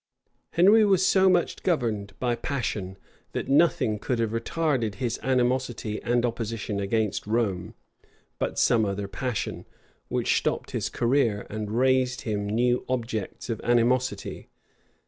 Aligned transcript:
Henry 0.53 0.83
was 0.83 1.05
so 1.05 1.29
much 1.29 1.61
governed 1.61 2.17
by 2.19 2.33
passion, 2.33 2.97
that 3.33 3.47
nothing 3.49 3.99
could 3.99 4.17
have 4.17 4.31
retarded 4.31 4.95
his 4.95 5.19
animosity 5.21 6.01
and 6.01 6.25
opposition 6.25 6.79
against 6.79 7.27
Rome, 7.27 7.75
but 8.39 8.57
some 8.57 8.83
other 8.83 9.07
passion, 9.07 9.67
which 10.07 10.39
stopped 10.39 10.71
his 10.71 10.89
career, 10.89 11.45
and 11.51 11.69
raised 11.77 12.21
him 12.21 12.47
new 12.49 12.83
objects 12.89 13.47
of 13.47 13.61
animosity. 13.63 14.49